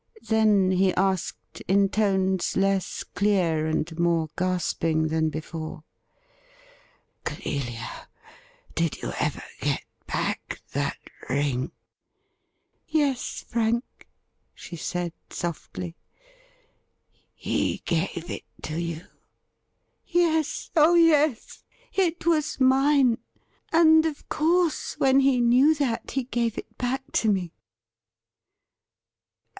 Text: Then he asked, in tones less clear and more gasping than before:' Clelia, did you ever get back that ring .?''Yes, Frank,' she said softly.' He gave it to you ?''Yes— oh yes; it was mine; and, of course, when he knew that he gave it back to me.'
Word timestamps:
Then 0.27 0.71
he 0.71 0.95
asked, 0.95 1.61
in 1.67 1.87
tones 1.87 2.57
less 2.57 3.03
clear 3.13 3.67
and 3.67 3.99
more 3.99 4.29
gasping 4.35 5.09
than 5.09 5.29
before:' 5.29 5.83
Clelia, 7.23 8.07
did 8.73 9.03
you 9.03 9.13
ever 9.19 9.43
get 9.59 9.83
back 10.07 10.63
that 10.73 10.97
ring 11.29 11.71
.?''Yes, 12.87 13.45
Frank,' 13.47 14.07
she 14.55 14.75
said 14.75 15.13
softly.' 15.29 15.95
He 17.47 17.83
gave 17.85 18.31
it 18.31 18.45
to 18.63 18.81
you 18.81 19.05
?''Yes— 20.07 20.71
oh 20.75 20.95
yes; 20.95 21.63
it 21.93 22.25
was 22.25 22.59
mine; 22.59 23.19
and, 23.71 24.07
of 24.07 24.27
course, 24.29 24.95
when 24.97 25.19
he 25.19 25.39
knew 25.39 25.75
that 25.75 26.09
he 26.09 26.23
gave 26.23 26.57
it 26.57 26.75
back 26.79 27.03
to 27.11 27.31
me.' 27.31 27.53